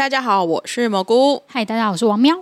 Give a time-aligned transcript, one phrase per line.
[0.00, 1.42] 大家好，我是蘑菇。
[1.46, 2.34] 嗨，大家好，我是王喵。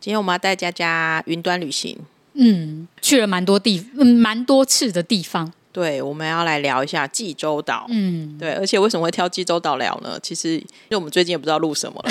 [0.00, 1.96] 今天我们要带佳佳云端旅行，
[2.34, 5.52] 嗯，去了蛮多地，嗯，蛮多次的地方。
[5.70, 7.86] 对，我们要来聊一下济州岛。
[7.88, 10.18] 嗯，对，而且为什么会挑济州岛聊呢？
[10.20, 12.10] 其实因为我们最近也不知道录什么了，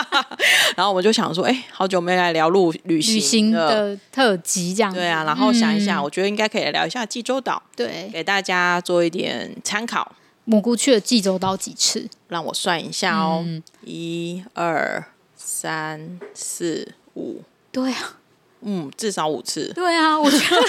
[0.76, 4.94] 然后我们就想说，哎，好久没来聊录旅行旅行的特辑这样。
[4.94, 10.10] 对啊，然后想一想，嗯、我觉得应该可以来聊一下济州岛，对，给大家做一点参考。
[10.44, 12.08] 蘑菇去了济州岛几次？
[12.28, 13.44] 让我算一下哦，
[13.84, 16.94] 一二三四。
[17.14, 18.16] 五，对啊，
[18.64, 19.72] 嗯，至少五次。
[19.74, 20.62] 对啊，我觉得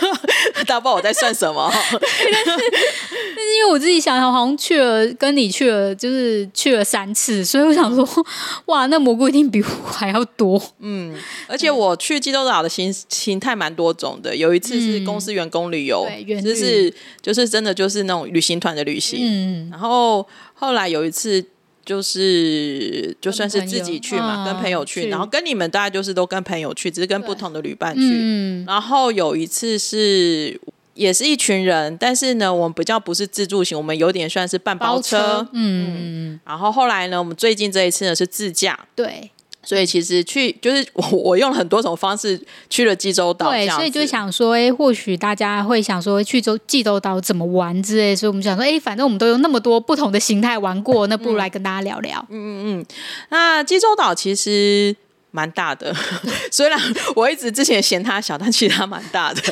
[0.66, 1.70] 大家不知道我在算什么。
[1.72, 2.00] 但是，
[2.46, 8.06] 但是因为我自己想想，好像去了跟你去了，就是去了三次，所以我想说，
[8.66, 10.60] 哇，那蘑菇一定比我还要多。
[10.78, 11.14] 嗯，
[11.46, 19.18] 而且我去济州岛的形形态蛮多种的，有一次是公司员工旅游，对，就是就是真的就是那种旅行团的旅行。
[19.22, 21.44] 嗯，然后后来有一次。
[21.84, 28.02] 就是就算是自己去嘛，跟朋友去，然后跟你们大概就是都跟朋友去，只是跟不同的旅伴去。
[28.02, 30.60] 嗯，然后有一次是
[30.94, 35.48] 也是一群人，但是呢，我们比较不是自助型，我们有点算是半包车。
[35.52, 38.78] 嗯，然后后来呢，我们最近这一次呢是自驾。
[38.94, 39.30] 对。
[39.62, 52.24] 所以其实去就是我我用了很多种方式去了济州岛，对，所以就想说，哎，或许大家会想说去州济州岛怎么玩之类，所以我们想说，哎，反正我们都有那么多不同的形态玩过，那不如来跟大家聊聊。
[52.30, 52.86] 嗯嗯嗯。
[53.28, 54.96] 那济州岛其实
[55.30, 55.94] 蛮大的，
[56.50, 56.80] 虽然
[57.14, 59.42] 我一直之前嫌它小，但其实它蛮大的。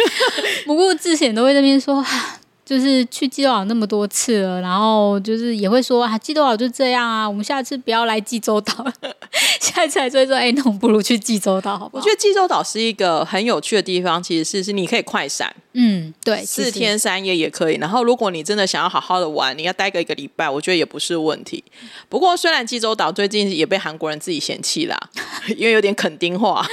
[0.66, 2.04] 不过之前都会在那边说。
[2.66, 8.92] 就是去济州岛那么多次了，然后就是也会说啊，济州岛就这样啊，我们下次不要来济州岛了。
[9.60, 12.02] 下次还说说，哎，那我们不如去济州岛好不好？
[12.02, 17.76] 我觉得济州岛是一个很有趣的地方，其实是是你可以快闪，嗯，对，四天三夜也可以。
[17.76, 21.62] 然后如果你真的想要好好的玩，你要待个一个礼拜，我觉得也不是问题。
[22.08, 24.98] 不过虽然济州岛最近也被韩国人自己嫌弃啦，
[25.56, 26.66] 因为有点垦丁话。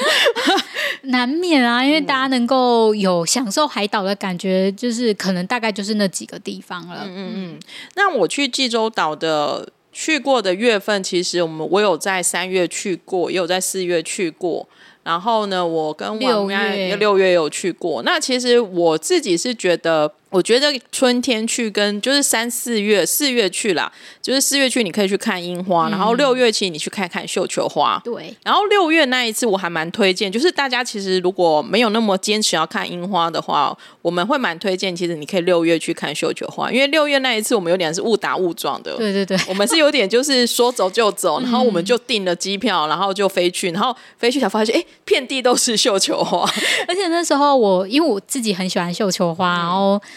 [1.01, 7.03] 难免啊，因为大家能够有享受海岛的感觉，就是可能大概就是那几个地方了。
[7.05, 7.59] 嗯嗯嗯。
[7.95, 14.67] 那我去济州岛的去过的月份，其实我们我有在三月去过，也有在四月去过。
[15.03, 16.59] 然后呢，我跟王喵
[16.95, 18.01] 六月有去过。
[18.03, 20.13] 那其实我自己是觉得。
[20.33, 28.01] 我觉得春天去跟就是三四月四月去啦，就是四月去你可以去看樱花，嗯、然后六月去你去看看绣球花。
[28.03, 38.97] 对，然后六月那一次我还蛮推荐，就是大家其实如果没有那么坚持要看樱花的话，我们会蛮推荐，其实你可以六月去看绣球花，因为六月那一次我们有点是误打误撞的。
[38.97, 46.49] 对对对，我们是有点就是说走就走，然后我们就订了机票，然后就飞去，然后飞去才发现，哎，遍地都是绣球花。
[46.87, 50.01] 而且那时候我因为我自己很喜欢绣球花，嗯、然后。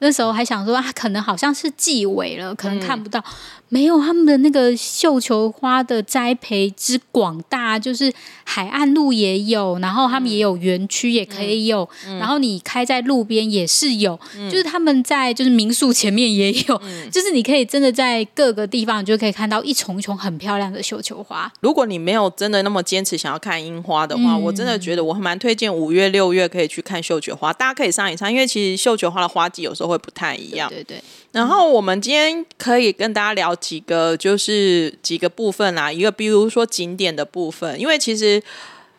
[0.00, 3.18] 那时候还想说啊，可能好像是纪委了，可能看不到。
[3.20, 3.32] 嗯
[3.70, 8.10] 没有他们的那个绣球花的栽培之广大，就是
[8.44, 11.86] 海岸路也有，然后他们也有园区也可以有，
[12.18, 21.52] 然后你开在路边也是有，嗯、就是他们在就是民宿前面也有，嗯、就是你可以真的在各个地方，你就可以看到一丛一丛很漂亮的绣球花。
[21.60, 30.68] 如果你没有真的那么坚持想要看樱花的话，嗯、我真的觉得我还蛮推荐五月六月可以去看绣球花，大家可以上一上，因为其实绣球花的花季有时候会不太一样。
[30.68, 31.02] 对，对对。
[31.32, 35.90] 然后我们今天可以跟大家聊几个，就是几个部分啦。
[35.92, 38.42] 一个比如说景点的部分，因为其实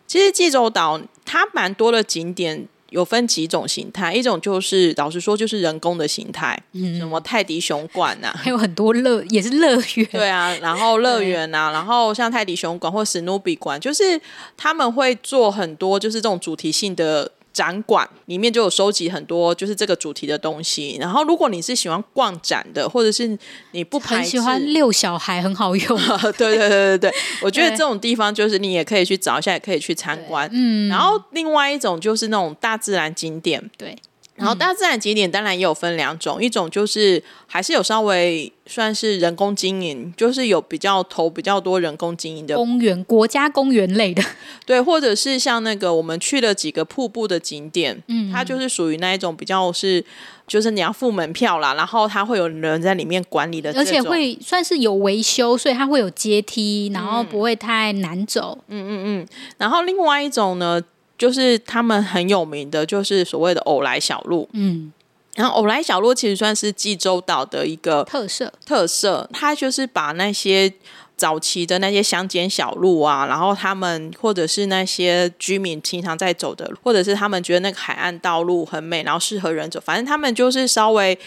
[0.08, 4.14] 其实济州岛它蛮多的景点，有分几种形态。
[4.14, 14.22] 一种就是老实说，就是人工的形态，嗯，什么泰迪熊馆呐、啊， 还有很多乐也是乐园，对啊， 然后乐园呐、啊，然后像泰迪熊馆或史努比馆，就是
[14.56, 17.32] 他们会做很多就是这种主题性的。
[17.60, 23.38] 展馆里面就有收集很多就是这个主题的东西，然后如果你是喜欢逛展的，或者是
[23.72, 26.00] 你不排很喜欢遛小孩，很好用。
[26.38, 30.50] 对对对对对，我觉得这种地方就是你也可以去找一下，也可以去参观。
[30.54, 33.94] 嗯，然后另外一种就是那种大自然景点，对。
[34.40, 44.24] 然后大自然景点当然也有分两种，一种就是还是有稍微算是人工经营，就是有比较投比较多人工经营的公园、国家公园类的，
[44.66, 50.04] 对，或者是像那个我们去了几个瀑布的景点，嗯，它就是属于那一种比较是，
[50.48, 59.28] 就是你要付门票啦，然后它会有人在里面管理的，而且会算是有维修，所以它会有阶梯，然后不会太难走，嗯嗯嗯，
[59.58, 60.82] 然后另外一种呢。
[61.20, 64.50] 就是他们很有名的，就是所谓的偶来小路。
[64.54, 64.92] 嗯，
[65.36, 68.52] 然后偶来小路其实算是济州岛的一个特色。
[68.66, 70.74] 特色，它就是把那些
[71.18, 81.20] 早期的那些乡间小路啊，然后他们或者是那些居民经常在走的，或者是他们觉得那个海岸道路很美，然后适合人走，反正他们就是稍微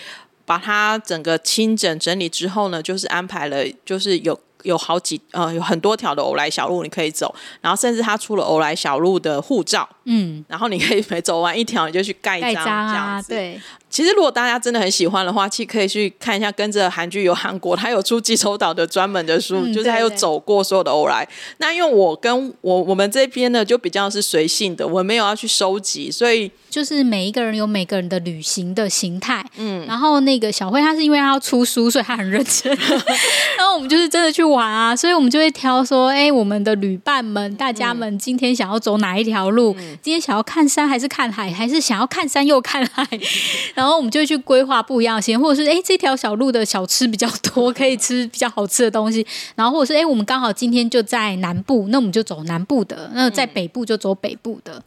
[0.46, 4.40] 把它整个清整整理之后呢，就是安排了，就是有。
[4.62, 13.60] 有好几呃，有很多条的偶来小路你可以走，然后甚至他出了偶来小路的护照，嗯，然后你可以每走完一条你就去盖章，盖章啊，对。
[13.88, 16.50] 其实，如果大家真的很喜欢的话，其实可以去看一下。
[16.52, 21.28] 跟着韩剧游韩国，他有出济州岛的专门的书，嗯、就是他有走过所有的偶来。
[21.58, 29.44] 那因为我跟我我们这边呢，就比较是随性的，我没有要去收集，所以就是每一个人有每个人的旅行的形态。
[29.56, 32.74] 嗯，然后那个小慧，他是因为他要出书，所以他很认真。
[33.58, 39.74] 然后我们就是真的去玩啊，所以我们就会挑说，哎，我们的旅伴们，大家们今天想要走哪一条路？
[39.78, 43.06] 嗯、今天想要看山还是看海，还是想要看山又看海？
[43.74, 49.26] 然后我们就会去规划不一样的行程，或者是哎，这条小路的小吃比较多，可以吃比较好吃的东西。
[49.54, 54.82] 然后或者是哎，我们刚好今天就在南部，那我们就走南部的；那在北部就走北部的。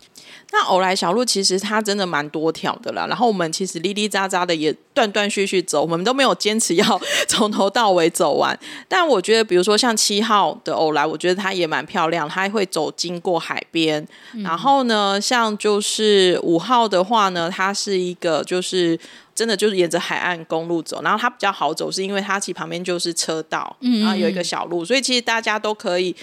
[0.56, 8.58] 嗯那偶来小路其实它真的蛮多条的啦，然后我们其实哩哩喳喳的也断断续续走，我们都没有坚持要 从头到尾走完。
[8.88, 14.02] 但我觉得，比如说像七号的偶来，我觉得它也蛮漂亮，它会走经过海边。
[14.34, 18.98] 嗯、然后呢，像就是五号的话呢，它是一个就是
[19.36, 26.16] 真的就是沿着海岸公路走，然后它比较好走，是因为它其实旁边就是车道，然后有一个小路，所以其实大家都可以，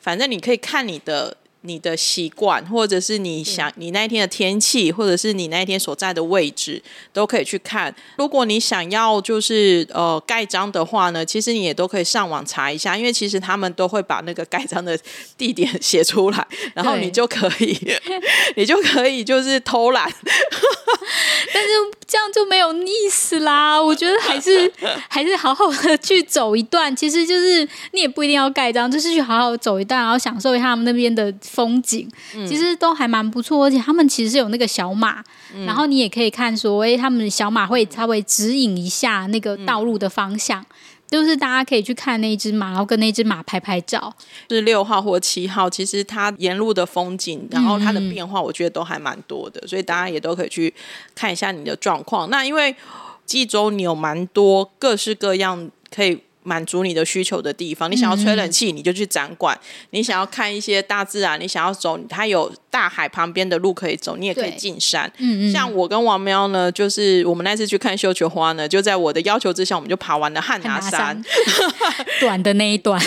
[0.00, 1.36] 反正你可以看你的。
[1.66, 6.82] 你的习惯，或者是你想你那一天的天气，或者是你那一天所在的位置，
[7.12, 7.94] 都可以去看。
[8.16, 14.98] 如果你想要就是呃盖章的话呢，其实你也都可以上网查一下，因为其实他们都会把那个盖章的
[15.38, 17.76] 地点写出来，然后你就可以，
[18.56, 20.12] 你就可以就是偷懒。
[21.52, 21.68] 但是
[22.06, 23.80] 这样就没有意思啦。
[23.80, 24.72] 我觉得还是
[25.08, 31.32] 还是好好的去走一段，其实就是你也不一定要盖章，就是去好好走一段，然后享受一下他们那边的。
[31.42, 32.08] 风景
[32.48, 35.22] 其实都还蛮不错，而且他们其实是有那个小马，
[35.54, 40.66] 嗯、然后你也可以看说，哎，他们小马会稍微指引一下那个道路的方向，嗯、
[41.14, 44.12] 就是大家可以去看那只马，然后跟那只马拍拍照。
[44.50, 50.74] 是六号或七号，其实它沿路的风景，然后它的变化，我觉得都还蛮多的，嗯、所以大家也都可以去
[51.14, 52.28] 看一下你的状况。
[52.28, 52.74] 那因为
[53.24, 56.20] 济州你有蛮多各式各样可以。
[56.46, 65.08] 满足你的需求的地方，你想要吹冷气，你就去展馆；嗯、你想要看一些大自然，你想要走，它有大海旁边的路可以走，你也可以进山。
[65.18, 65.52] 嗯嗯。
[65.52, 71.24] 像我跟王喵呢，就是我们那次去看绣球花呢，就在我的要求之下，我们就爬完了汉拿山，山
[72.20, 73.00] 短的那一段。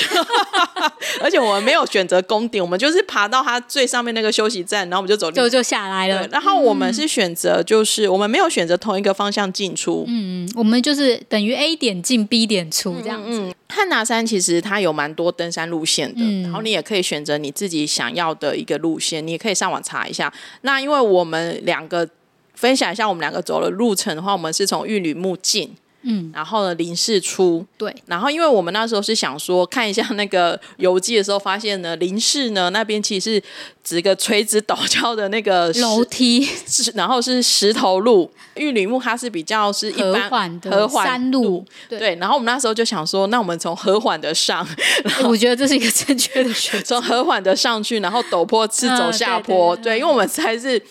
[1.19, 6.25] 而且我们没有选择攻顶，我们就是爬到它最上面那个休息站，然后我们就走，就就下来了。
[6.31, 10.05] 然后我们是选择，就是、嗯、我们没有选择同一个方向进出。
[10.07, 13.21] 嗯嗯，我们就是等于 A 点进 B 点出这样。
[13.25, 20.31] 嗯，汉拿山其实它有蛮多登山路线的，嗯、然后你也可以选择你自己想要的一个路线，你也可以上网查一下。
[20.61, 22.07] 那因为我们两个
[22.53, 25.75] 分享一下我们两个走的路程的话，我们是从玉女墓进。
[26.03, 33.43] 嗯，然后呢，林氏出对，然后因为我们那时候是想说看一下那个游记的时候，发现呢，林氏呢那边其实是
[33.83, 36.47] 指个垂直陡峭的那个楼梯，
[36.95, 38.31] 然后是石头路。
[38.55, 42.15] 玉里木它是比较是一般和缓的山路，对，对。
[42.15, 44.67] 然后我们那时候就想说，那我们从和缓的上，
[45.25, 50.81] 我觉得这是一个正确的选择，从和缓的上去，然后陡坡是走下坡，嗯、对，对，对，对，因为我们才是。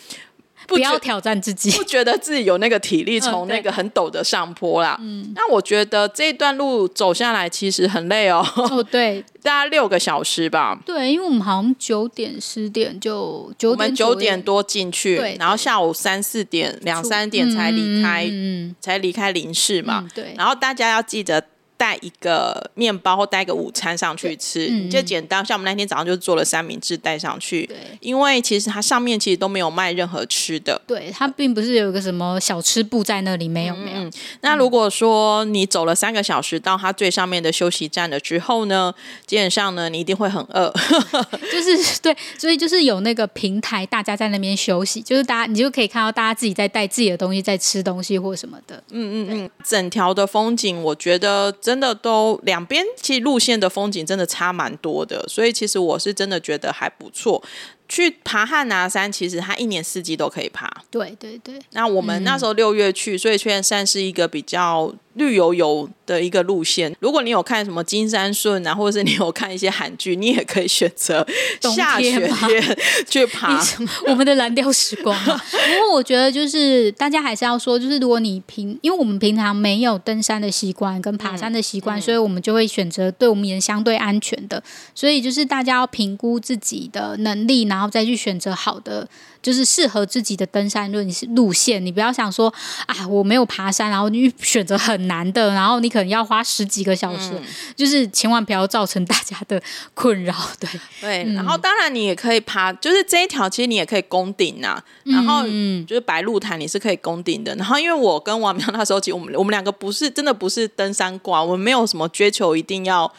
[0.67, 4.99] 不，要挑战自己，不觉得自己有那个体力从那个很陡的上坡啦。
[5.01, 8.47] 嗯，那我觉得这一段路走下来其实很累哦。
[8.57, 10.79] 哦，对， 大概六个小时吧。
[10.85, 20.07] 对，因为我们好像九点十点就九点，我们九点多进去，对，然后下午三四点两三点才离开，嗯，才离开林氏嘛。
[20.15, 21.43] 对，然后大家要记得
[21.77, 25.45] 带一个面包或带一个午餐上去吃，嗯、就简单。
[25.45, 34.11] 像我们那天早上就做了三明治带上去，对，因为其实它上面其实都没有卖任何吃的，对，它并不是有一个什么小吃部在那里，没有、嗯、没有。
[34.41, 38.95] 那如果说你走了三个小时到它最上面的休息站了之后呢，
[39.27, 40.73] 基本上呢，你一定会很饿，
[41.53, 51.53] 就是对，所以就是有那个平台，大家在那边休息，就是大家你就可以看到大家自己在带自己的东西在吃东西或什么的，嗯嗯嗯，整条的风景我觉得。
[51.67, 57.43] 真的都两边其实路线的风景真的差蛮多的，所以其实我是真的觉得还不错。
[57.89, 60.71] 去爬汉拿山，其实它一年四季都可以爬。
[60.93, 61.59] 对对对。
[61.73, 66.97] 那我们那时候六月去，嗯、所以虽然算是一个比较绿油油的一个路线。
[67.01, 71.27] 如果你有看什么金山顺啊，或者是你有看一些韩剧，你也可以选择
[71.75, 73.61] 下雪天去爬
[74.07, 75.19] 我们的蓝调时光。
[75.27, 84.63] 不过我觉得就是大家还是要说，就是如果你平，因为我们平常没有登山的习惯跟爬山的习惯，嗯、所以我们就会选择对我们也相对安全的。
[84.95, 87.57] 所以就是大家要评估自己的能力。
[87.67, 89.09] 然后再去选择好的，
[89.47, 90.99] 就是适合自己的登山路
[91.37, 91.85] 路线。
[91.87, 92.53] 你不要想说
[92.87, 97.43] 啊，我没有爬山，然后你选择很难的，然后你可能要花十几个小时，嗯、
[97.77, 99.63] 就是千万不要造成大家的
[99.95, 100.35] 困扰。
[100.59, 100.69] 对
[101.01, 104.83] 对，嗯、然后当然你也可以爬，就是这一条其实你也可以攻顶呐。
[105.05, 105.45] 然后
[105.87, 107.55] 就是白鹿潭你是可以攻顶的。
[107.55, 113.13] 然后因为我跟王苗那时候，其实我们我们两个不是真的不是登山挂，我们没有什么追求一定要。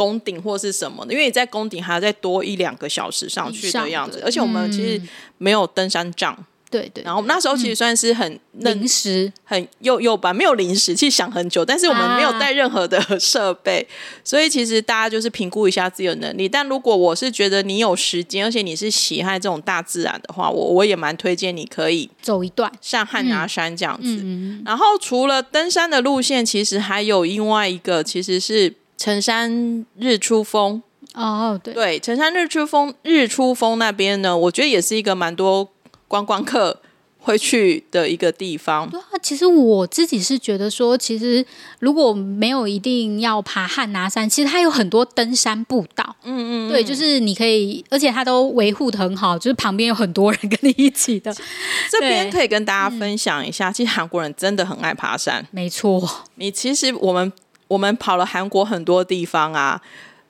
[0.00, 4.98] 攻顶或是什么的，因为你在攻顶还要再多一两个小时上去的样子，而且我们其实
[5.36, 6.34] 没有登山杖，
[6.70, 7.04] 对对。
[7.04, 13.86] 然后我们那时候其实算是很临时、很幼幼班，没有临时，其实想很久，但是我们没有带任何的设备，
[14.24, 16.48] 所以其实大家就是评估一下自己的能力。
[16.48, 24.24] 但如果我是觉得你有时间，而且你是喜爱这种大自然的话，我我也蛮推荐你可以走一段，像汉拿山这样子。
[24.64, 28.72] 然后除了登山的路线，其实还有另外一个，其实是。
[29.00, 30.82] 城山日出峰
[31.14, 35.66] 哦，对对，城山日出峰日出峰那边呢，我觉得也是一个蛮多
[36.06, 36.82] 观光客
[37.18, 38.86] 会去的一个地方。
[38.90, 41.42] 对啊，其实我自己是觉得说，其实
[41.78, 46.16] 如果没有一定要爬汉拿山，其实它有很多登山步道。
[46.24, 51.34] 嗯，嗯嗯，对，就是你可以，而且它都维护的很好，就是旁边有很多人跟你一起的。
[51.90, 55.46] 这边可以跟大家分享一下，嗯、其实韩国人真的很爱爬山。
[55.50, 57.32] 没错，你其实我们。
[57.70, 59.80] 我们跑了韩国很多地方啊，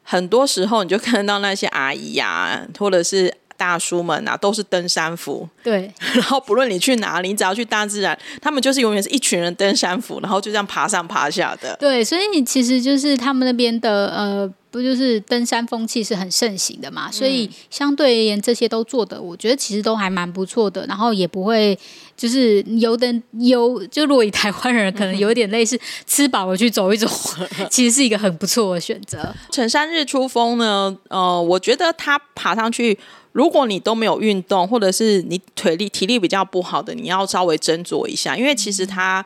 [0.03, 5.49] 很多时候你就看到那些阿姨呀、啊，或者是大叔们啊，都是登山服。
[5.63, 11.75] 对， 然后不论你去哪里，你只要去大自然，他们就是永远是一群人登山服，然后就这样爬上爬下的。
[11.81, 14.53] 对，所以你其实就是他们那边的呃。
[14.71, 17.11] 不就是登山风气是很盛行的嘛？
[17.11, 20.87] 所以相对而言，这些都做的，我觉得其实都还蛮不错的。
[20.87, 21.77] 然后也不会
[22.17, 27.09] 就是有点有，就如果以台湾人可能有点类似吃饱了去走一走，
[27.69, 29.35] 其实是一个很不错的选择。
[29.51, 32.97] 陈山日出峰呢，呃，我觉得它爬上去，
[33.33, 39.25] 如果你都没有运动，或者是你腿力体力比较不好的，你要稍微斟酌一下，因为其实它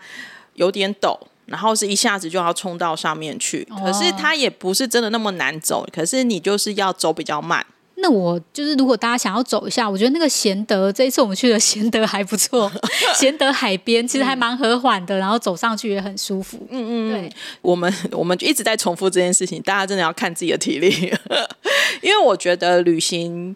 [0.54, 1.18] 有点陡。
[1.46, 7.64] 然后是一下子就要冲到上面去，可是它也不是真的那么难走，可是你就是要走比较慢。
[7.96, 12.70] 那我就是如果大家想要走一下，我觉得那个贤德这一次我们去的贤德还不错，
[13.14, 16.66] 贤德海边其实还蛮和缓的，然后走上去也很舒服。
[16.70, 17.32] 嗯嗯，对，
[17.62, 20.90] 我们我们就一直在重复这件事情，大家真的要看自己的体力，
[22.02, 23.54] 因为我觉得旅行。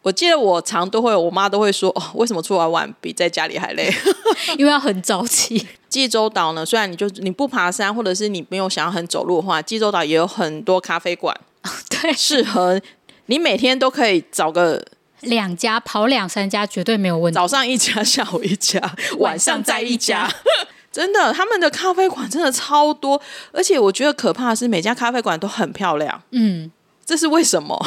[0.00, 3.88] 我记得我常都会，我妈都会说：“哦，为什么出来玩比在家里还累？
[4.58, 11.38] 因为要很早起。”济州岛呢，虽然你就你不爬山，或者是你没有想要很走路的话，济州岛也有很多咖啡馆，
[11.90, 12.80] 对，适合
[13.26, 14.82] 你每天都可以找个
[15.20, 17.34] 两家跑两三家，绝对没有问题。
[17.34, 18.80] 早上一家，下午一家，
[19.20, 20.26] 晚上再一家，
[20.90, 23.20] 真的，他们的咖啡馆真的超多，
[23.52, 26.22] 而且我觉得可怕的是每家咖啡馆都很漂亮。
[26.30, 26.70] 嗯。
[27.04, 27.78] 这是为什么？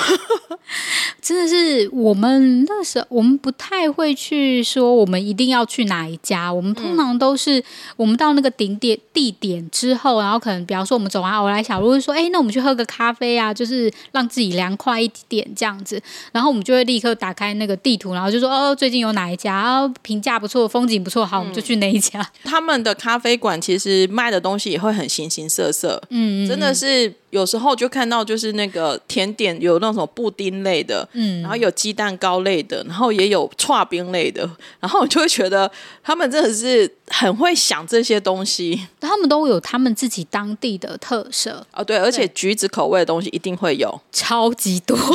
[1.22, 6.52] 真的是我们那时候，我们不太会去说我们一定要去哪一家。
[6.52, 7.64] 我们通常都是
[7.96, 16.02] 我们到那个顶点地点之后，然后可能比方说我们走完欧来小路，说哎，那我们去喝个咖啡啊，就是让自己凉快一点这样子。
[16.32, 22.24] 然后我们就会立刻打开那个地图，然后就说哦，最近有哪一家评价不错，风景不错，好，我们就去那一家。
[22.44, 27.14] 他们的咖啡馆其实卖的东西也会很形形色色，嗯，真的是。
[27.36, 34.50] 有时候就看到就是那个甜点，有那种布丁类的，嗯，然后有鸡蛋糕类的，然后也有剉冰类的，
[34.80, 35.70] 然后我就会觉得
[36.02, 41.68] 他们真的是很会想这些东西，他们都有他们自己当地的特色。
[41.74, 44.98] 哦，对，而且橘子口味的东西一定会有，超级多。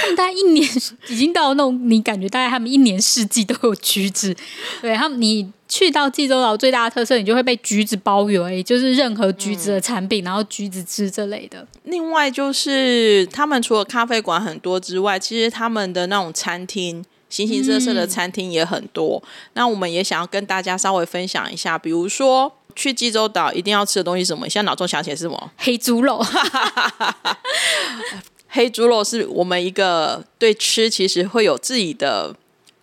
[0.00, 0.66] 他们大概一年
[1.08, 4.34] 已经到那种，你感觉大概他们一年四季都有橘子，
[4.80, 5.52] 对他们你。
[5.74, 11.66] 去到济州岛最大的特色，你就会被橘子包围，就是任何橘子的产品，嗯、然后橘子汁这类的。
[11.82, 19.20] 另外就是他们除了咖啡馆很多之外，其实他们的那种餐厅，形形色色的餐厅也很多。
[19.24, 24.46] 嗯、那我们也想要跟大家稍微分享一下，比如说去济州岛一定要吃的东西是什么？
[24.46, 25.50] 你现在脑中想起来是什么？
[25.56, 26.24] 黑猪肉。
[28.46, 32.36] 黑猪肉是我们一个对吃其实会有自己的。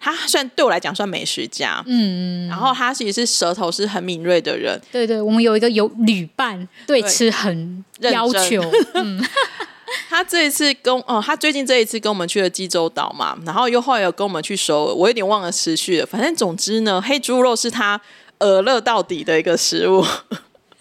[0.03, 8.59] 他算对我来讲算美食家，嗯，然后他其实是舌头是很敏锐的人，对对，我们有一个有旅伴对吃很要求，
[8.95, 9.23] 嗯，
[10.09, 18.01] 他这一次跟哦，他最近这一次跟我们去了济州岛嘛，然后又后来有跟我们去首尔，我有点忘了时序了，反正总之呢，黑猪肉是他
[18.39, 20.03] 耳乐到底的一个食物，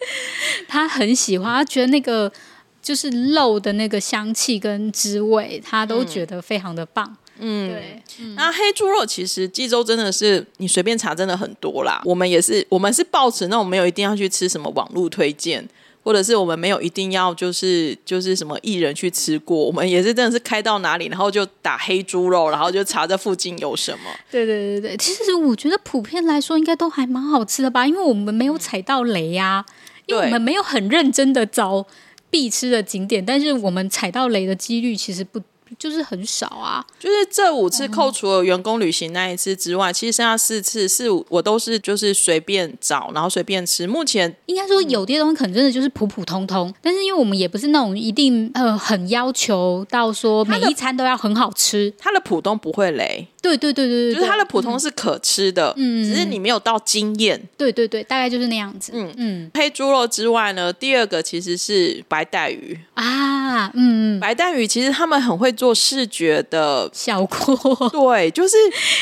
[0.67, 2.33] 他很喜欢，他觉得那个
[2.81, 7.15] 就是肉的那个香气跟滋味，他都觉得非常的棒。
[7.41, 12.01] 嗯，对，嗯、那黑猪肉其实济州真的是你随便查真的很多啦。
[12.05, 15.67] 我们也是，我们是抱持那种没有一定要去吃什么网络推荐，
[16.03, 24.11] 或者是我们没有一定要就是就是什么艺人去吃过，我们也是真的是开到哪里，然后就打黑猪肉，然后就查这附近有什么。
[24.31, 29.67] 对对对对，其实我觉得普遍来说应该都还蛮好吃的吧，因为我们没有踩到雷呀、啊，
[30.07, 31.87] 因为我们没有很认真的找
[32.29, 35.41] 必吃的景点，但是我们踩到雷的几率其实不。
[35.79, 43.87] 就是很少啊，就是这五次扣除了员工旅行那一次之外，嗯、其实剩下四次是我都是就是随便找，然后随便吃。
[43.87, 53.29] 目前应该说有些东西可能真的就是普普通通，嗯、但是因为我们也不是那种一定呃很要求到说每一餐都要很好吃，它的，的普通不会雷。
[53.43, 57.41] 对对对对对，就是它的普通是可吃的，嗯，只是你没有到惊艳。
[57.57, 58.93] 对对对，大概就是那样子。
[58.95, 67.90] 嗯嗯，嗯黑猪肉之外呢，第二个其实是白带鱼啊，嗯嗯，白带鱼其实他们很会做视觉的效果。
[67.90, 68.57] 对，就是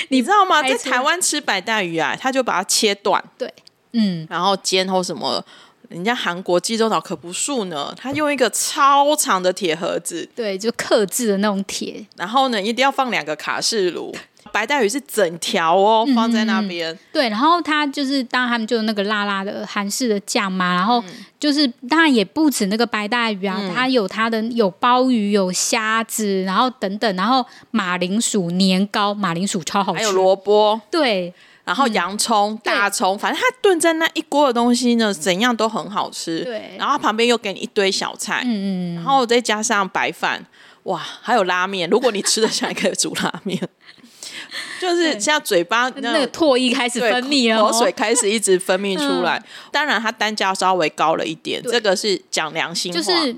[0.08, 0.60] 你知道吗？
[0.60, 3.54] 在台湾吃白带鱼啊，他就把它切断，对，
[3.92, 5.44] 嗯，然后煎或什么。
[5.88, 14.14] 人家韩国济州岛可不素呢，他用一个超长的铁盒子，对，就刻制的那种铁，然后呢，一定要放两个卡式炉，
[14.48, 21.02] 白带鱼是整条哦，放在那边，嗯，对，然后它就是当然他们就那个辣辣的韩式的酱嘛，然后
[21.38, 31.32] 就是当然也不止那个白带鱼啊，它有它的有鲍鱼、有虾子，然后等等，然后马铃薯年糕，马铃薯超好吃，还有萝卜，对。
[31.64, 36.42] 然后洋葱、嗯、大葱，反正它炖在那一锅的东西呢，怎样都很好吃。
[36.42, 40.42] 对，然后旁边又给你一堆小菜，嗯嗯，然后再加上白饭，
[40.84, 41.86] 哇，还有拉面。
[41.90, 43.60] 如果你吃得下， 可以煮拉面。
[44.80, 49.38] 就是像嘴巴那，个唾液开始分泌了，口水开始一直分泌出来。
[49.38, 52.98] 嗯、当然，它单价稍微高了一点，这个是讲良心话。
[52.98, 53.36] 就 是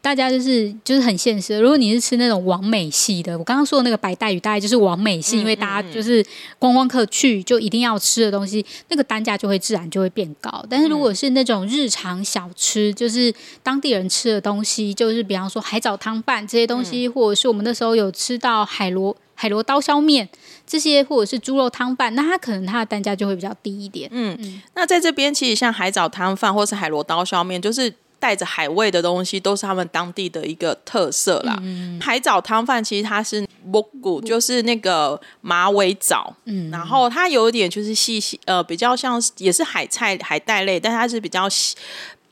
[0.00, 1.58] 大家就是就是很现实。
[1.58, 6.24] 如果你是吃那种完美系的，我刚刚说的那个白带鱼，大概就是完美系，嗯、因为大家就是
[6.58, 10.64] 观光客去就一定要吃的东西，那个单价就会自然就会变高。
[10.68, 19.16] 但是如果是那种日常小吃，就是当地人吃的东西，就是比方说海藻汤饭这些东西，嗯、或者是我们那时候有吃到海螺。
[19.44, 20.26] 海螺刀削面
[20.66, 24.08] 这些，或者是猪肉汤饭，那它可能它的单价就会比较低一点。
[24.10, 31.58] 嗯，嗯，那在这边其实像海藻汤饭或是海螺刀削面，就是带着海味的东西，都是他们当地的一个特色啦。
[31.60, 41.76] 嗯、海藻汤饭其实它是蘑菇，就是那个马尾藻，嗯，然后它有一点就是细细，呃，比较像也是海菜海带类，但它是比较细。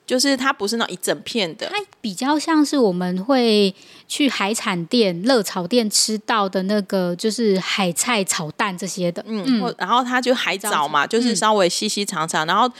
[0.04, 3.72] 就是它不是那一整片的，它比较像是我们会
[4.12, 9.24] 去海产店、热炒店吃到的那个，就是海菜炒蛋这些的。
[9.26, 12.70] 嗯，嗯然后它就海藻嘛，就是稍微细细长长，嗯、然后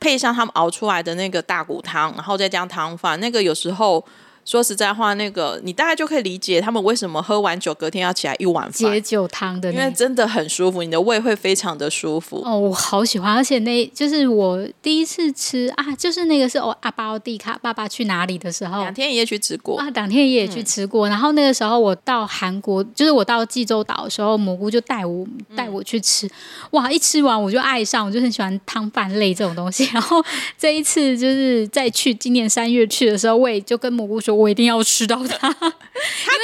[0.00, 4.04] 配上他们熬出来的那个大骨汤，然后再加汤饭，那个有时候。
[4.50, 12.42] 说实在话，那个你大概就可以理解他们为什么喝完酒隔天要起来一碗饭解酒汤的，因为真的很舒服，你的胃会非常的舒服。
[12.44, 21.08] 哦，我好喜欢，而且那就是我第一次吃啊，就是那个是哦阿巴奥蒂卡爸爸去哪里的时候，两天一夜去吃过啊，两天一夜去吃过。
[21.08, 26.30] 嗯、然后那个时候我到韩国，就是我到济州岛的时候，蘑菇就带我带我去吃，嗯、
[26.72, 29.88] 哇，一吃完我就爱上，我就很喜欢汤饭类这种东西。
[29.94, 30.20] 然后
[30.58, 34.39] 这一次就是再去今年三月去的时候，我也就跟蘑菇说。
[34.40, 35.72] 我一定要吃到它，它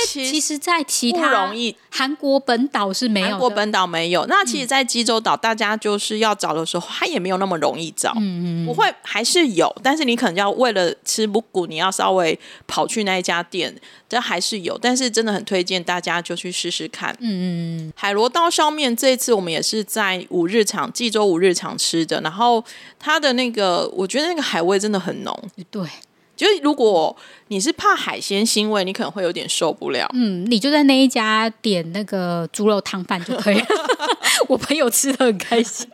[0.07, 4.27] 其实，其实在其他不容易，韩国本岛是没有，韩国本岛没有。
[4.27, 8.13] 那其实，在济州岛，大家就是要找的时候，它也没有那么容易找。
[8.17, 13.75] 嗯嗯，不会，还是有，但是你可能要为了吃不谷，你要稍微跑去那一家店，
[14.07, 14.77] 这还是有。
[14.77, 17.17] 但是真的很推荐大家就去试试看。
[17.21, 22.63] 嗯嗯，海螺刀削面这一次我们也是在五日场济州五日场吃的，然后
[22.99, 25.35] 它的那个，我觉得那个海味真的很浓。
[25.71, 25.83] 对。
[26.37, 27.17] 就是如果
[27.49, 30.09] 你是怕海鲜腥味，你可能会有点受不了。
[30.13, 33.67] 嗯，你就在那一家点那个猪肉汤饭就可以了。
[34.49, 35.89] 我朋友吃的很开心。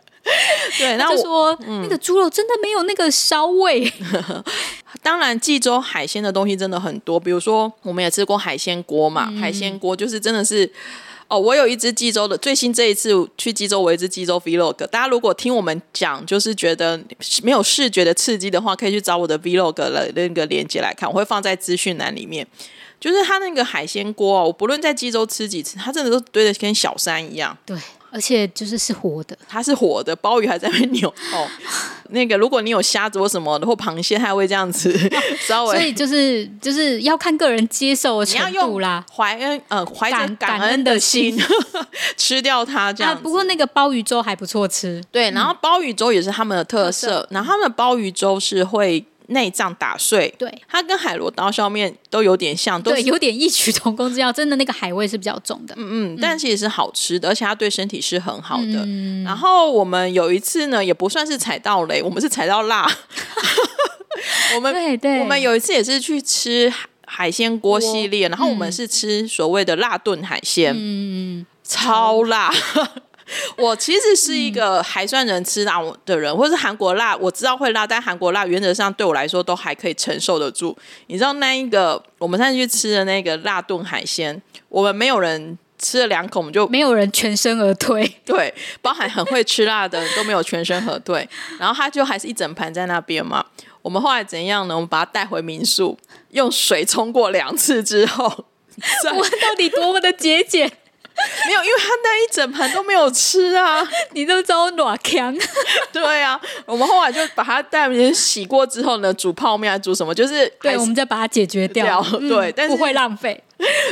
[0.77, 3.91] 对，那我说、嗯、那个猪肉真的没有那个烧味。
[5.03, 10.69] 当然，济州海鲜的东西真的很多，比如说我们也吃过海鲜锅嘛，嗯、海鲜锅就是真的是
[11.35, 11.39] 哦。
[11.39, 14.85] 我有一支济州的，最新这一次去济州，我一支济州 vlog。
[14.87, 16.99] 大家如果听我们讲，就是觉得
[17.41, 22.47] 没有视觉的刺激的话，可以去找我的 vlog 的那个链接来看，我会放在资讯栏里面。
[22.99, 27.57] 就是它那个海鲜锅哦，我不论在济州吃几次，它真的都堆得跟小山一样。
[27.65, 27.77] 对。
[28.13, 31.47] 而且就是是活的，它是活的，鲍鱼还在那边扭哦。
[32.09, 34.93] 那个，如果你有虾子或什么的，或螃蟹，它还会这样子
[35.47, 35.75] 稍微。
[35.75, 39.03] 所以就是就是要看个人接受的程度啦。
[39.11, 41.35] 怀恩呃怀着感恩的心，
[42.15, 43.19] 吃掉它这样、啊。
[43.23, 45.31] 不过那个鲍鱼粥还不错吃，对。
[45.31, 49.03] 然后鲍鱼粥也是他们的特色，然后他们的鲍鱼粥是会。
[49.27, 54.31] 内脏打碎，对，它跟海螺刀削面都有点像，都对，有点异曲同工之妙。
[54.31, 58.83] 真的那个海味是比较重的，嗯嗯，但其实是好吃的，而且它对身体是很好的。
[58.85, 62.89] 嗯、然后我们有一次呢，也不算是踩到雷，我们是踩到辣。
[64.55, 66.71] 我们对对，我们有一次也是去吃
[67.05, 72.51] 海鲜锅系列，然后我们是吃所谓的辣炖海鲜，嗯，超辣。
[73.57, 80.77] 我其实是一个还算能吃辣的人，嗯、或是韩国辣，我知道会辣，但韩国辣原则上对我来说都还可以承受得住。
[81.07, 88.05] 你知道那一个我们上次去吃的那个辣炖海鲜，我们没有人吃了两口，我们就没有人全身而退。
[88.25, 91.27] 对，包含很会吃辣的人都没有全身而退，
[91.59, 93.45] 然后他就还是一整盘在那边嘛。
[93.81, 94.75] 我们后来怎样呢？
[94.75, 95.97] 我们把它带回民宿，
[96.29, 100.71] 用水冲过两次之后，我 到底多么的节俭？
[101.47, 103.87] 没有，因为他那一整盘都没有吃啊！
[104.13, 105.35] 你都知道暖强。
[105.91, 110.13] 对啊，我们后来就把它带回去洗过之后呢，煮泡面还煮什么？
[110.13, 112.03] 就是对，我们再把它解决掉。
[112.13, 113.41] 嗯、对，但是不会浪费。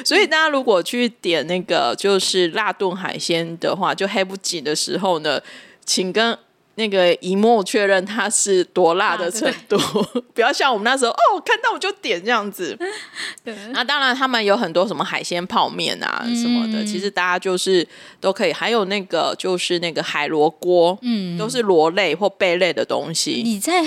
[0.03, 5.41] 所以大家如果去点那个就是辣炖海鲜的话，就黑不紧的时候呢，
[5.85, 6.37] 请跟。
[6.75, 12.77] 那个一幕确认它是多辣的程度，啊、 不要像我们那时候哦，看到我就点这样子。
[13.43, 17.85] 对，那当然他们有很多什么海鲜泡面啊什么的，嗯、其实大家就是
[18.19, 18.53] 都可以。
[18.53, 23.41] 还有那个就是那个海螺锅，嗯，都是螺类或贝类的东西。
[23.43, 23.83] 你在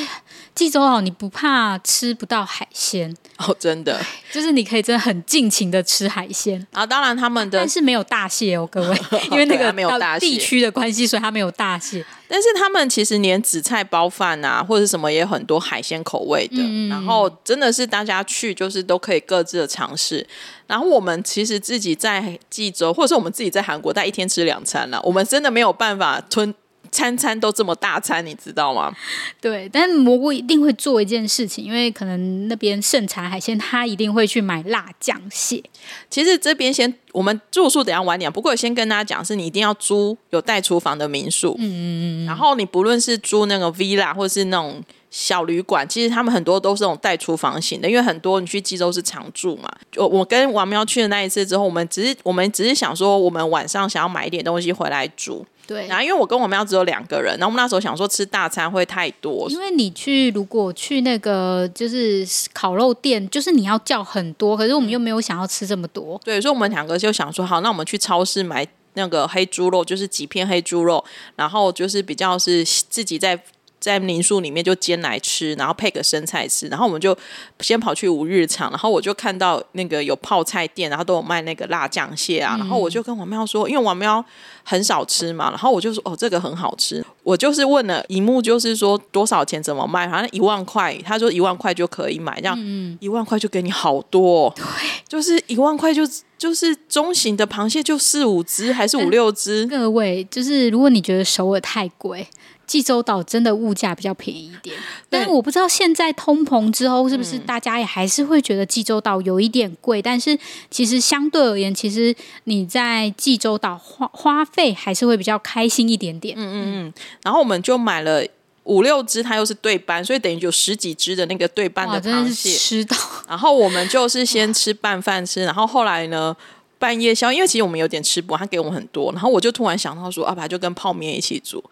[0.54, 3.56] 济州岛，你不怕吃不到海鲜 哦？
[3.58, 6.54] 真的，就是你可以真的很尽情的吃海鲜。
[6.70, 8.96] 然后当然他们的但是没有大蟹哦，各位，
[9.30, 12.04] 因为那个没有大地区的关系，所以它没有大蟹。
[12.28, 16.56] 但是他们其实连紫菜包饭啊，或者什么也有很多海鲜口味的。
[16.58, 20.26] 嗯、然后真的是大家去就是都可以各自的尝试。
[20.66, 25.00] 然后我们其实自己在济州，或者是我们自己在韩国，大概一天吃两餐了。
[25.02, 26.54] 我们真的没有办法吞。
[26.94, 28.94] 餐餐都这么大餐，你知道吗？
[29.40, 35.60] 对，但是蘑菇一定会做一件事情，因为可能那边盛产海鲜，他一定会去买辣酱蟹。
[36.08, 41.56] 其实这边先，我们住宿等下晚点，不过先跟大家讲，是你一定要租有带厨房的民宿。
[41.58, 42.26] 嗯嗯嗯。
[42.26, 44.80] 然后你不论是租那个 villa 或是那种
[45.10, 49.68] 小旅馆，其实他们很多都是那种带厨房型的，因为很多你去济州是常住嘛。
[49.96, 55.44] 我我跟王喵去的那一次之后，我们只是我们只是想说，我们晚上想要买一点东西回来煮。
[55.66, 71.04] 对，然后因为我跟我妈只有两个人，然后我们那时候想说吃大餐会太多，因为你去如果去那个就是烤肉店，就是你要叫很多，可是我们又没有想要吃这么多，对，所以我们两个就想说，好，那我们去超市买那个黑猪肉，就是几片黑猪肉，
[71.36, 73.42] 然后就是比较是自己在。
[73.84, 77.14] 在民宿里面就煎来吃，然后配个生菜吃，然后我们就
[77.60, 84.24] 先跑去五日场，然后我就看到那个有泡菜店，然后都有卖那个辣酱蟹啊，嗯、然后我就跟王喵说，因为王喵
[84.62, 94.64] 很少吃嘛，然后我就说哦，这个很好吃，我就是问了一幕，就是说多少钱怎么卖，好像一万块，他说一万块就可以买，这样、嗯、一万块就给你好多，对，
[95.06, 96.04] 就是一万块就
[96.38, 102.26] 就是中型的螃蟹就四五只还是五六只，各位就是如果你觉得首尔太贵。
[102.66, 104.76] 济州岛真的物价比较便宜一点，
[105.08, 110.00] 但是我不知道现在通膨之后是不是大家也还是会觉得济州岛有一点贵。
[110.00, 110.38] 但是
[110.70, 116.34] 其实相对而言，其实你在济州岛花花费还是会比较开心一点点。
[116.36, 116.94] 嗯嗯嗯。
[117.22, 118.24] 然后我们就买了
[118.64, 122.96] 五六只，它又是对半，所以等于有十几只的那个对半的螃蟹吃到。
[123.28, 126.34] 然后我们就是先吃拌饭吃，然后后来呢
[126.78, 131.62] 半夜宵，因为其实我们有点吃不完，他给我们很多，然后我就突然想到说，阿爸就跟泡面一起煮。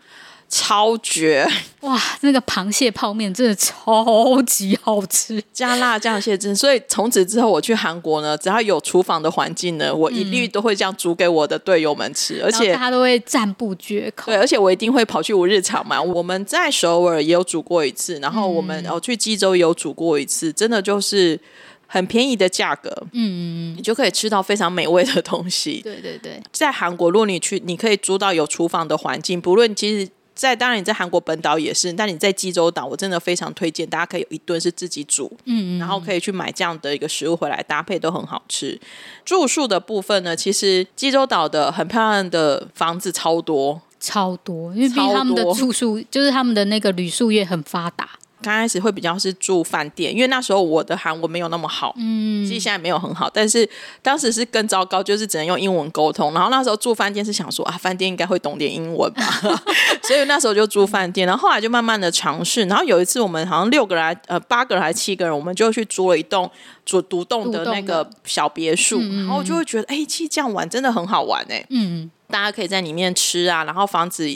[0.55, 1.49] 超绝
[1.81, 1.99] 哇！
[2.21, 6.55] 那个螃蟹泡面真的超级好吃，加辣酱蟹汁。
[6.55, 14.31] 所以从此之后，我去韩国呢，只要有厨房的环境呢，我一律都会这样煮给我的队友们吃，嗯、而且他都会赞不绝口。
[14.31, 16.01] 对，而且我一定会跑去五日场嘛。
[16.01, 21.41] 我们在首尔也有煮过一次，然后我们哦去济州也有煮过一次，真的就是
[21.87, 25.81] 很便宜的价格，嗯，你就可以吃到非常美味的东西。
[25.83, 30.11] 对对对，在韩国，如果你去，你可以租到有厨房的环境，不论其实。
[30.43, 38.77] 在当然你在韩国本岛也是，但你在济州岛，我真的非常推荐大家可以有一顿是自己煮，嗯，嗯，然后可以去买这样的一个食物回来搭配都很好吃。
[39.25, 48.11] 住宿的部分呢，其实济州岛的很漂亮的房子超多，超多，因为毕竟他们的住宿就是他们的那个旅宿业很发达。
[48.43, 53.69] 刚开始会比较是住饭店，因为那时候我的韩文没有那么好，嗯，其实现在没有很好，但是
[54.03, 56.35] 当时是更糟糕，就是只能用英文沟通。
[56.35, 59.25] 然后那时候住饭店是想说啊，饭店应该会懂点英文吧，
[60.03, 61.27] 所以那时候就住饭店。
[61.27, 62.65] 然后后来就慢慢的尝试。
[62.65, 66.51] 然后有一次我们好像六个人，呃，八个人还是七个人，我们就去租了一栋
[66.85, 72.11] 住独栋的那个小别墅，然后就会觉得，哎，其实这样玩真的很好玩哎，嗯。
[72.33, 74.27] 大家可以在里面吃啊，然后房子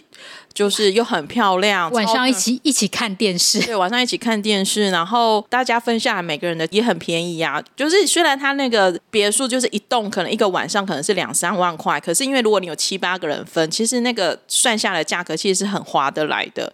[0.52, 7.62] 就是又很漂亮，晚上一起一起看电视，对，晚上一起看电视，然后大家分下来每个人的也很便宜啊。
[7.74, 16.72] 就是虽然他那个别墅就是一栋，可能一个晚上可能是两三万块，可是因为如果你有七八个人分，其实那个算下来价格其实是很划得来的。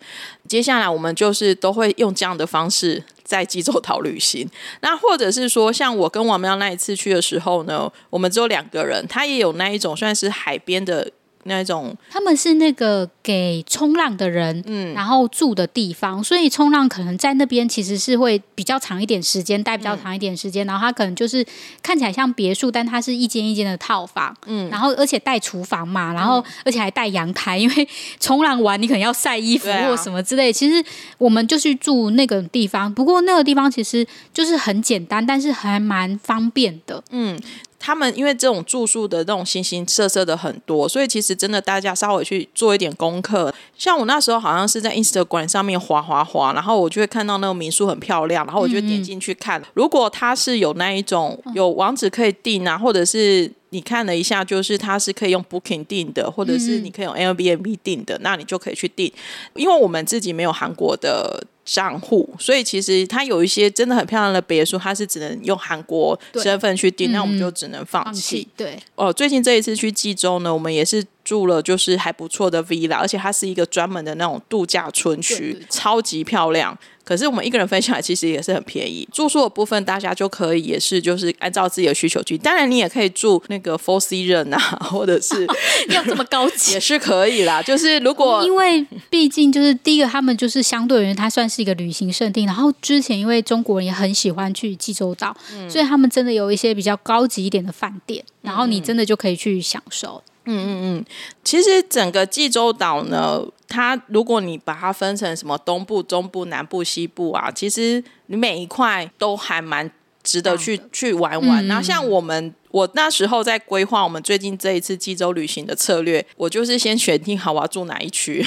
[0.48, 3.04] 接下来我们就是都会用这样的方式。
[3.24, 4.46] 在济州岛旅行，
[4.80, 11.08] 那或者是说，像我跟王喵那一次去的时候呢，我们只有两个人，他也有那一种算是海边的。
[11.44, 21.44] 那种他们是那个给冲浪的人，嗯，然后住的地方，所以冲浪可能在那边其实是会比较长一点时间，待比较长一点时间，嗯、然后他可能就是
[21.82, 27.88] 看起来像别墅，但它是一间一间的套房，嗯，然后而且带厨房嘛，然后而且还带阳台，因为
[28.20, 30.84] 冲浪完你可能要晒衣服或什么之类，啊、其实
[31.18, 37.38] 我们就去住那个地方，不过那个地方其实就是很简单，但是还蛮方便的，嗯。
[37.84, 43.52] 他们因为这种住宿的那种形形色色的很多，所以其实真的大家稍微去做一点功课。
[43.76, 49.60] 像我那时候好像是在 Instagram 上面滑滑滑，然后我就会看到那个民宿很漂亮，然后我就点进去看。
[49.74, 59.12] 如果它是有那一种有网址可以订啊，或者是你看了一下，就是它是可以用 Booking 订的，或者是你可以用 Airbnb 订的，那你就可以去订。
[59.54, 61.44] 因为我们自己没有韩国的。
[61.64, 68.48] 账户，所以其实它有一些真的很漂亮的别墅，它是只能用韩国身份去订，那我们就只能放弃。
[68.56, 76.78] 对，哦，最近这一次去济州呢，我们也是住了就是还不错的 villa，而且它是一个专门的那种度假村区，超级漂亮。
[77.04, 85.46] 可是我们一个人分下来其实也是很便宜，住宿的部分大家就可以也是就是按照自己的需求去，当然你也可以住那个 Four Seasons 啊， 或者是
[85.88, 87.62] 要这么高级 也是可以啦。
[87.62, 100.22] 就是如果因为毕竟就是第一个他们就是相对于它算是一个旅行胜地，然后之前因为中国人也很喜欢去济州岛，嗯、所以他们真的有一些比较高级一点的饭店，然后你真的就可以去享受。
[100.26, 101.04] 嗯嗯嗯嗯，
[101.44, 109.90] 其实整个济州岛呢，它如果你把它分成什么东部、中部、南部、西部啊，其实你每一块都还蛮
[110.22, 111.66] 值得去去玩玩。
[111.66, 118.44] 然后像我们，我那时候在规划我们最近这一次济州旅行的策略，我就是先选定好我要住哪一区，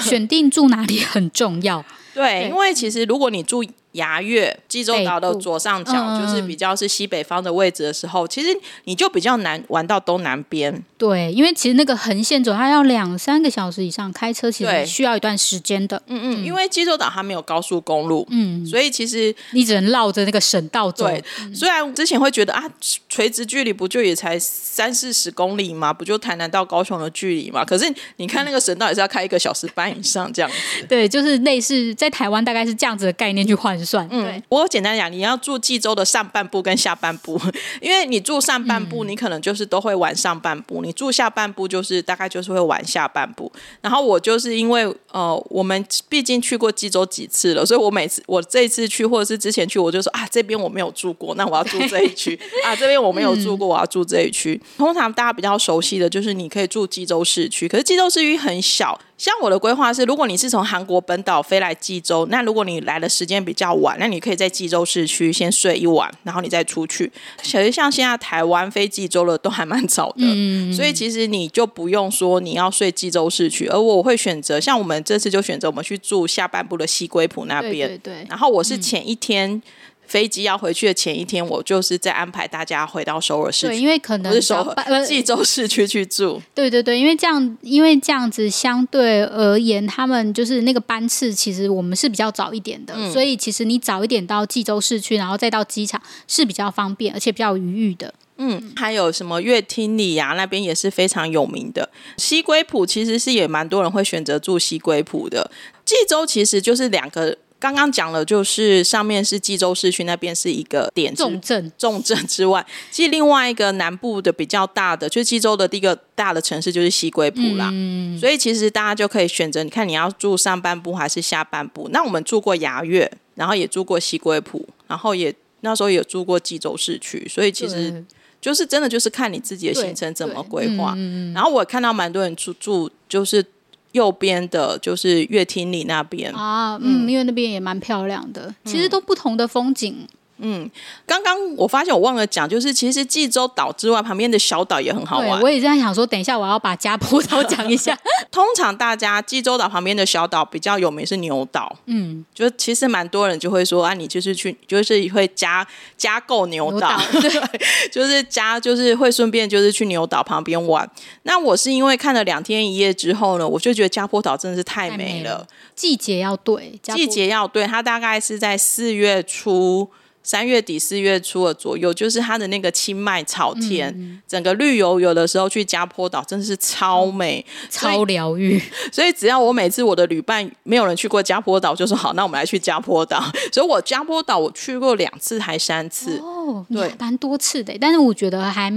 [0.00, 1.84] 选定住哪里很重要。
[2.14, 3.62] 对，因为其实如果你住。
[3.92, 8.48] 牙月济州岛的左上角就是比较是西北方的位置的时候，嗯、其实
[8.84, 10.84] 你就比较难玩到东南边。
[10.96, 16.00] 对，因为其实那个横线走，它要两三个小时以上开车，其实需要一段时间的。
[16.06, 21.06] 嗯嗯，因为济州岛它没有高速公路，嗯，所以其实你只能绕着那个省道走。
[21.06, 22.62] 对，虽然之前会觉得啊，
[23.08, 25.92] 垂直距离不就也才三四十公里嘛？
[25.92, 27.64] 不就台南到高雄的距离嘛？
[27.64, 30.86] 可是你看那个省道也是要开一个小时半以上这样子。
[30.86, 33.79] 对，就是类似在台湾大概是这样子的概念去换。
[33.84, 34.42] 算，嗯，对。
[34.48, 37.40] 我简单讲，你要住济州的上半部跟下半部，
[37.80, 43.50] 因为你住上半部，你可能就是都会玩上半部；嗯、你住下半部，就是大概就是会玩下半部。
[43.80, 52.38] 然后我就是因为呃，我们毕竟去过济州几次了，所以我每次我这一次去或者是之前去，我就说啊，这边我没有住过，那我要住这一区。
[52.64, 54.60] 啊，这边我没有住过，我要住这一区。
[54.62, 58.98] 嗯、通常大家比较熟悉的就是你可以住济州市区，可是济州市区很小。
[59.18, 67.10] 像我的规划是，如果你是从韩国本岛飞来济州，那如果你来的时间比较晚，那你可以在济州市区先睡一晚，然后你再出去。
[67.42, 79.50] 其实像现在台湾飞济州的都还蛮早的，嗯、所以其实你就不用说你要睡济州市区，而我会选择像我们这次就选择我们去住下半部的西归浦那边，对对对，然后我是前一天。
[79.50, 79.62] 嗯
[80.10, 86.42] 飞机要回去的前一天，我就是在安排大家回到首尔市区，对，因为可能首尔，济州市区去住。
[86.52, 98.12] 对对对，因为这样，因为这样子相对而言，他们就是那个班次，其实我们是比较早一点的，嗯、所以其实你早一点到济州市区，然后再到机场是比较方便，而且比较愉悦的。
[98.38, 101.88] 嗯，还有什么乐厅里呀，那边也是非常有名的。
[102.16, 105.48] 西归浦其实是也蛮多人会选择住西归浦的。
[105.84, 107.38] 济州其实就是两个。
[107.60, 117.68] 刚刚讲了，就是上面是济州市区那边是一个点重镇，重镇之外， 其实另外一个南部的比较大的，就是济州的第一个大的城市就是西归浦啦。
[117.70, 121.86] 嗯，所以其实大家就可以选择，你看你要住上半部还是下半部。
[121.92, 128.02] 那我们住过雅月，然后也住过西归浦，然后也那时候也住过济州市区，所以其实
[128.40, 130.94] 就是真的就是看你自己的行程怎么规划。
[130.96, 133.44] 嗯，然后我看到蛮多人住住就是。
[133.92, 136.32] 右边的就是乐厅里那边。
[136.32, 140.06] 啊，嗯，因为那边也蛮漂亮的，其实都不同的风景。
[140.40, 140.70] 嗯，
[141.06, 145.40] 刚刚我发现我忘了讲，就是其实济州岛之外，旁边的小岛也很好玩。
[145.40, 147.96] 我也在想说，等一下我要把加坡岛讲一下。
[148.30, 157.60] 通常大家济州岛旁边的小岛比较有名是牛岛，嗯，就其实蛮多人就会说啊，你就是去，就是会加加购牛岛，牛岛对，
[157.92, 160.88] 就是加，就是会顺便就是去牛岛旁边玩。
[161.24, 165.46] 那我是因为看了两天一夜之后呢，我就觉得加坡岛真的是太美了。
[165.74, 169.90] 季节要对，季节要对，它大概是在四月初。
[170.22, 178.60] 三月底四月初的左右，就是它的那个清迈草田，嗯、整个绿油油的时候去加坡岛，真的是超美、嗯、超疗愈。
[178.92, 183.22] 所以只要我每次我的旅伴没有人去过加坡岛，就说好，那我们来去加坡岛。
[183.50, 187.76] 所以我加坡岛我去过两次还三次哦，对，蛮多次的。
[187.80, 188.70] 但是我觉得还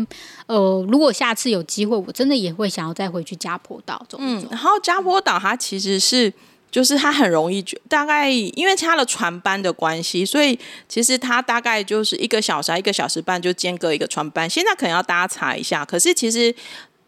[0.48, 4.48] 呃，如果下次有机会，我真的也会想要再回去加坡岛走一走。
[4.48, 6.32] 嗯，然后加坡岛它其实是。
[6.74, 10.58] 就是它很容易就，大概因为它的船班的关系，所以
[10.90, 14.50] 其实它大概就是一个小时、一个小时半就间隔一个船班。
[14.50, 16.54] 现在可能要大家查一下，可是其实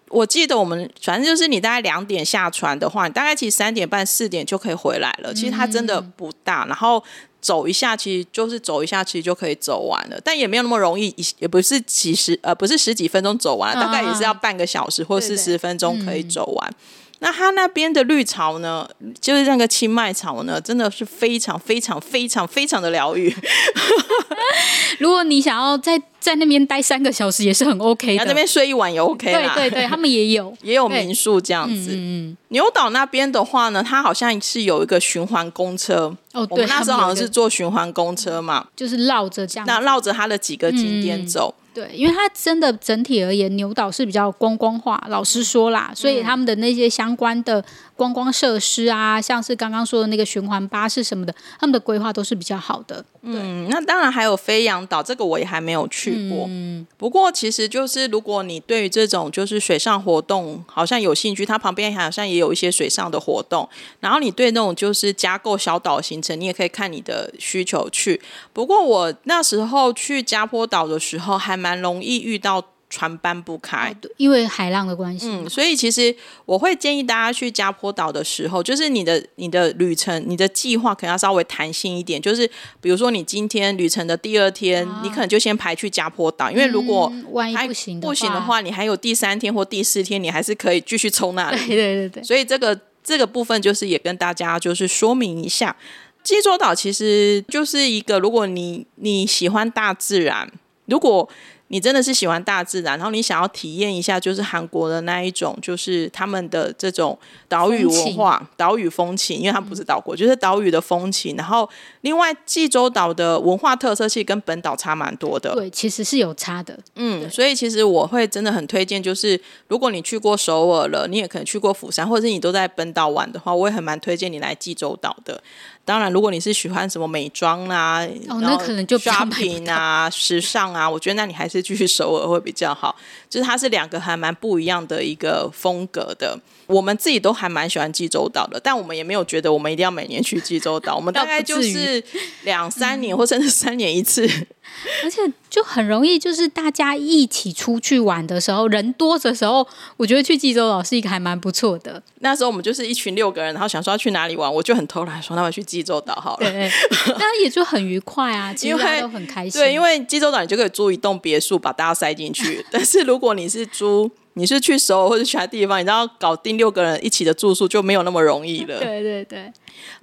[0.09, 5.33] 我记得我们反正就是你大概两点下船的话，你大概其实三点半、四点就可以回来了。
[5.33, 7.03] 其实它真的不大，然后
[7.41, 10.21] 走一下，其实就是走一下，其实就可以走完了。
[10.23, 16.71] 但也没有那么容易，也不是几十呃，不是十几分钟走完了，大概也是要半个小时或四十分钟可以走完。
[17.19, 18.87] 那它那边的绿草呢，
[19.19, 23.33] 就是那个青麦草呢，真的是非常非常非常非常的疗愈。
[24.99, 28.19] 如果你想要在在那边待三个小时，也是很 OK 的。
[28.19, 29.53] 在 那边睡一晚也 OK 啦。
[29.55, 31.91] 对对对，他们也有 也有民宿这样子。
[31.93, 32.37] 嗯嗯。
[32.49, 36.15] 牛岛那边的话呢，它好像是有一个循环公车。
[36.33, 41.53] 哦，对，我们那时候好像是坐循环公车嘛，就是绕着这样，那绕着它的几个景点走。
[41.57, 45.05] 嗯对，因为它真的整体而言，牛岛是比较观光化。
[45.09, 47.61] 老实说啦，所以他们的那些相关的
[47.95, 53.03] 观光设施啊，像是刚刚说的那个循环巴士什么的，他们的规划都是比较好的。
[53.21, 56.45] 嗯，那当然还有飞扬岛，这个我也还没有去过。
[56.47, 63.67] 嗯，不过其实就是如果你对于这种就是水上活动好像有兴趣，它旁边好像也有一些水上的活动。
[63.99, 68.21] 然后你对那种就是加购小岛行程，你也可以看你的需求去。
[68.53, 71.55] 不过我那时候去加坡岛的时候还。
[71.55, 72.61] 蛮容易遇到
[72.95, 75.27] 船搬不开，因为海浪的关系。
[75.27, 82.21] 嗯，所以其实我会建议大家去加坡岛的时候，就是你的你的旅程、你的计划可能要稍微弹性一点。
[82.21, 91.57] 就是比如说，你今天旅程的第二天，啊、你可能就先排去加坡岛，因为如果万一不行不行的话，你还有第三天或第四天，你还是可以继续冲那里。
[91.67, 92.23] 对对对对。
[92.23, 95.75] 所以这个这个部分就是也跟大家就是说明一下，
[96.23, 100.49] 济州岛其实就是一个，如果你你喜欢大自然，
[100.85, 101.27] 如果
[101.75, 111.35] 你真的是喜欢大自然，然后你想要体验一下，就是韩国的那一种，就是他们的这种岛屿文化、岛屿风情，因为它不是岛国，就是岛屿的风情。
[111.35, 115.53] 然后，另外济州岛的文化特色其实跟本岛差蛮多的。
[115.53, 116.79] 对，其实是有差的。
[116.95, 125.43] 嗯，所以其实我会真的很推荐，就是如果你去过首尔了，你也可能去过釜山，或者是你都在本岛玩的话，我也很蛮推荐你来济州岛的。
[125.83, 132.95] 当然，如果你是喜欢什么美妆啊，哦，那可能就 shopping 啊、时尚啊，我觉得那你还是继续首尔会比较好。
[133.27, 136.39] 就是它是两个还蛮不一样的一个风格的。
[136.67, 140.95] 我们自己都还蛮喜欢济州岛的，但我们也没有觉得我们一定要每年去济州岛。
[140.97, 142.03] 我们大概就是
[142.43, 144.29] 两三年或甚至三年一次。
[145.03, 152.01] 而且就很容易，就是大家一起出去玩的时候，人多的时候，我觉得去济州岛是一个还蛮不错的。
[152.19, 156.51] 那时候我们就是一群六个人，然后想说要去哪里玩，我就很偷懒说，那我去济州岛好了。
[156.51, 156.69] 对，
[157.17, 159.61] 那也就很愉快啊，其实大家都很开心。
[159.61, 168.79] 对，因为济州岛你就可以租一栋别墅把大家塞进去，但是如果你是租，你是去首尔或者其他地方，你知道搞定六个人一起的住宿就没有那么容易了。
[168.79, 169.51] 对 对对。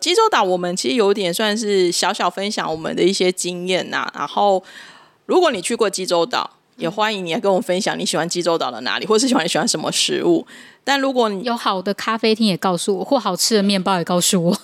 [0.00, 4.10] 济州岛，我们其实有点算是小小分享我们的一些经验呐。
[4.14, 4.62] 然后，
[5.26, 10.46] 如果你去过济州岛，也欢迎你来跟我们分享你喜欢济州岛的哪里，或是喜欢你喜欢什么食物。
[10.82, 14.58] 但如果你有好的咖啡厅，也告诉我；或好吃的面包，也告诉我。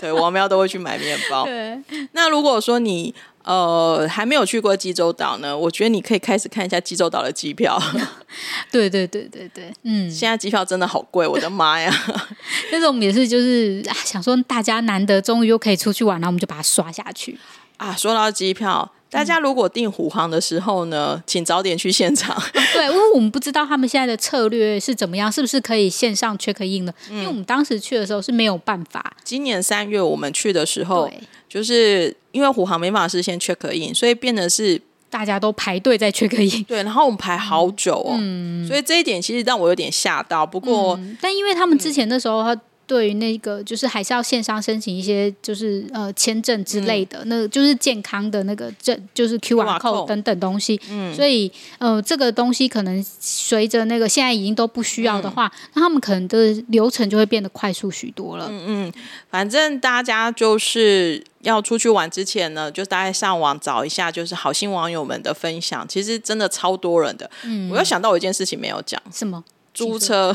[0.00, 1.44] 对，王喵都会去买面包。
[1.48, 1.78] 对，
[2.12, 7.80] 那如果说你呃还没有去过济州岛呢，我觉得你可以开始看一下济州岛的机票。
[8.70, 11.92] 对对对对对，嗯，现在机票真的好贵，我的妈呀！
[12.70, 17.38] 但是我们也是就是想说，大家难得终于又可以出去玩，然后我们就把它刷下去
[17.76, 17.94] 啊。
[17.96, 18.92] 说到机票。
[19.08, 22.36] 大家如果订虎航的时候呢，请早点去现场。
[22.74, 26.92] 对，因为我们不知道他们现在的策略是怎么样，是不是可以线上 check in 的？
[27.08, 29.16] 嗯、因为我们当时去的时候是没有办法。
[29.22, 31.08] 今年三月我们去的时候，
[31.48, 34.78] 就是因为虎航没办法事先 check in，所以变得是
[35.10, 36.64] 大家都排队在 check in。
[36.68, 40.46] 对，然后我们排好久哦，嗯、所以这一点其实让我有点吓到。
[40.46, 42.60] 不过、嗯，但因为他们之前的时候他。
[42.86, 50.80] 对于那个，就是还是要线上申请一些，就是呃签证之类的，嗯、那就是健康的那个证，就是 QR code 等等东西。
[50.88, 58.46] 嗯，所以呃，这个东西可能随着那个现在已经都不需要的话，嗯、那他们可能的流程就会变得快速许多了。
[58.48, 58.92] 嗯嗯，
[59.28, 67.28] 反正大家就是要出去玩之前呢，就大概上网找一下，就是好心网友们的分享，其实真的超多人的。
[67.42, 69.42] 嗯，我又想到我一件事情没有讲，什么？
[69.74, 70.34] 租车，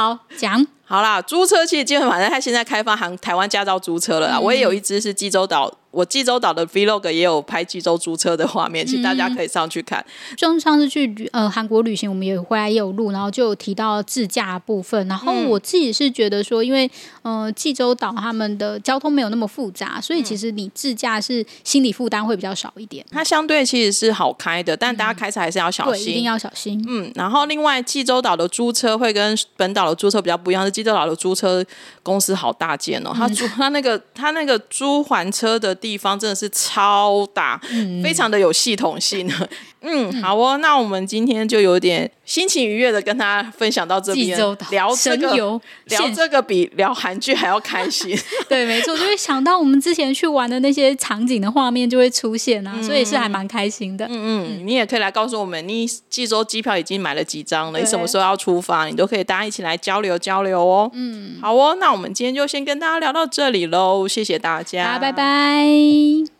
[0.00, 0.66] 好好讲。
[0.86, 4.36] 好啦，租车其实基本上他现在开放行台湾驾照租车了啦。
[4.38, 5.72] 嗯、我也有一只是济州岛。
[5.90, 10.04] 我济州岛的 Vlog 也有拍济州租车的画面，请大家可以上去看。
[10.36, 15.06] 就上次去呃韩国旅行，我们也回来也有录，然后就有提到自驾部分。
[15.08, 16.90] 然后我自己是觉得说，因为
[17.22, 23.04] 呃济州岛他们的交通没有那么复杂，所以其实你自驾是心理负担会比较少一点。
[23.10, 26.84] 它相对其实是好开的，但大家开车还是要小心，对，一定要小心。
[26.88, 31.64] 嗯，然后另外济州岛的租车会跟本岛的租车比较不一样，是济州岛的租车
[32.02, 36.48] 公司好大件哦，他租他那个他那个租还车的地方真的是。
[36.52, 39.26] 超大，嗯、非常的有系统性。
[39.80, 44.38] 嗯，好哦，那我们今天就有点心情愉悦的跟大家分享到这边，
[44.70, 45.34] 聊这个
[45.86, 48.16] 聊这个比聊韩剧还要开心。
[48.48, 54.06] 对，没错，就会想到我们之前去玩的那些场景的画面就会出现啊，嗯、所以是还蛮开心的。
[54.06, 57.80] 嗯嗯，你也可以来告诉我们，你济州机票已经买了几张了？
[57.80, 58.86] 你什么时候要出发？
[58.86, 60.88] 你都可以大家一起来交流交流哦。
[60.94, 66.39] 嗯，好哦，那我们今天就先跟大家聊到这里喽，谢谢大家，拜拜。